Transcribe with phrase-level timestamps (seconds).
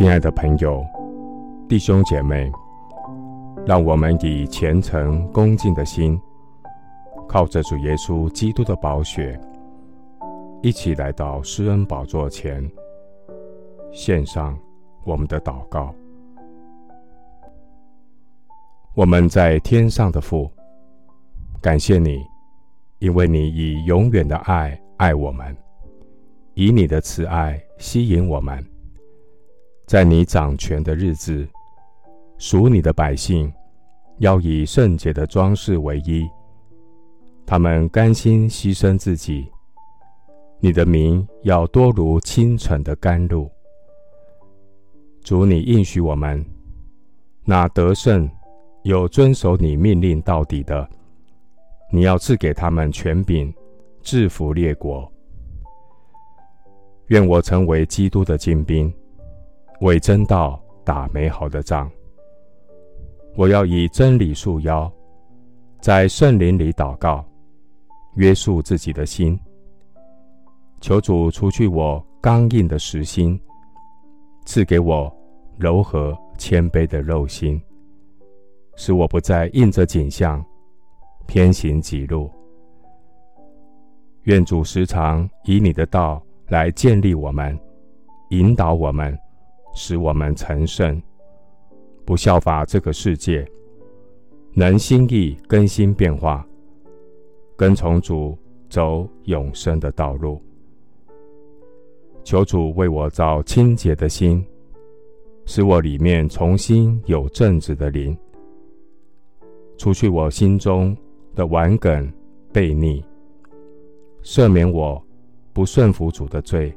[0.00, 0.82] 亲爱的朋友、
[1.68, 2.50] 弟兄姐妹，
[3.66, 6.18] 让我们以虔诚恭敬的心，
[7.28, 9.38] 靠着主耶稣基督的宝血，
[10.62, 12.66] 一起来到施恩宝座前，
[13.92, 14.58] 献上
[15.04, 15.94] 我们的祷告。
[18.94, 20.50] 我们在天上的父，
[21.60, 22.24] 感谢你，
[23.00, 25.54] 因为你以永远的爱爱我们，
[26.54, 28.64] 以你的慈爱吸引我们。
[29.90, 31.44] 在你掌权的日子，
[32.38, 33.52] 属你的百姓
[34.18, 36.30] 要以圣洁的装饰为衣，
[37.44, 39.50] 他们甘心牺牲自己。
[40.60, 43.50] 你的名要多如清晨的甘露。
[45.24, 46.46] 主，你应许我们，
[47.44, 48.30] 那得胜
[48.84, 50.88] 又遵守你命令到底的，
[51.90, 53.52] 你要赐给他们权柄，
[54.02, 55.12] 制服列国。
[57.08, 58.94] 愿我成为基督的精兵。
[59.80, 61.90] 为真道打美好的仗。
[63.36, 64.92] 我要以真理束腰，
[65.80, 67.24] 在圣灵里祷告，
[68.14, 69.38] 约束自己的心。
[70.80, 73.40] 求主除去我刚硬的实心，
[74.44, 75.10] 赐给我
[75.58, 77.60] 柔和谦卑的肉心，
[78.76, 80.44] 使我不再硬着景象，
[81.26, 82.30] 偏行己路。
[84.24, 87.58] 愿主时常以你的道来建立我们，
[88.28, 89.18] 引导我们。
[89.72, 91.00] 使我们成圣，
[92.04, 93.46] 不效法这个世界，
[94.52, 96.46] 能心意更新变化，
[97.56, 98.36] 跟从主
[98.68, 100.40] 走永生的道路。
[102.22, 104.44] 求主为我造清洁的心，
[105.46, 108.16] 使我里面重新有正直的灵，
[109.78, 110.96] 除去我心中
[111.34, 112.12] 的顽梗
[112.52, 113.02] 悖逆，
[114.22, 115.02] 赦免我
[115.52, 116.76] 不顺服主的罪。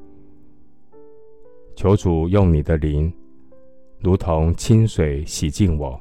[1.76, 3.12] 求主用你的灵，
[4.00, 6.00] 如同清水洗净我，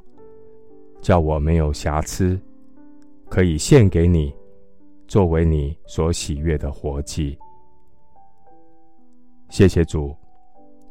[1.00, 2.38] 叫我没有瑕疵，
[3.28, 4.34] 可以献给你，
[5.09, 7.38] 作为你所喜悦的活祭。
[9.49, 10.15] 谢谢主，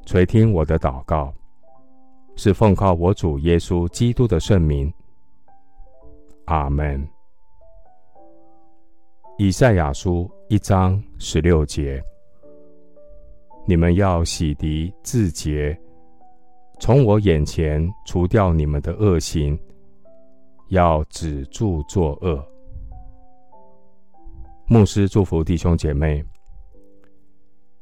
[0.06, 1.34] 垂听我的祷告，
[2.36, 4.92] 是奉靠我主耶稣基督的圣名。
[6.46, 7.08] 阿门。
[9.38, 12.04] 以赛亚书一章十六节。
[13.66, 15.78] 你们要洗涤自洁，
[16.80, 19.58] 从我眼前除掉你们的恶行，
[20.70, 22.44] 要止住作恶。
[24.68, 26.24] 牧师祝福弟兄姐妹，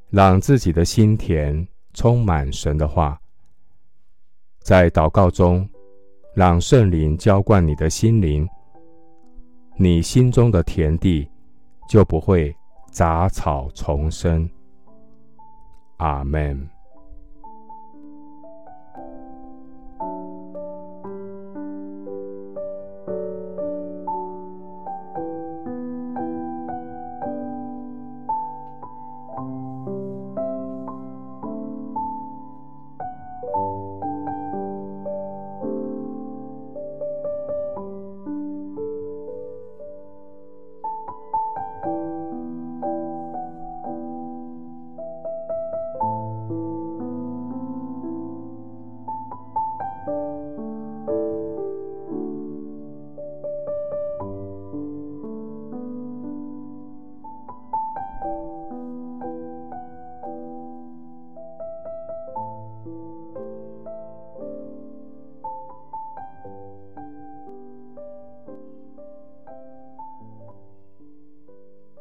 [0.10, 3.20] 让自己的心田充满神的话，
[4.62, 5.68] 在祷告中，
[6.36, 8.48] 让圣灵浇灌你的心灵，
[9.78, 11.28] 你心中的田地
[11.88, 12.54] 就不会
[12.92, 14.50] 杂草丛生。
[16.00, 16.79] 阿门。